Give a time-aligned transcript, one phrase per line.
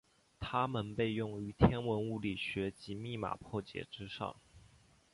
[0.39, 4.35] 它们被用于天文物理学及密码破解之上。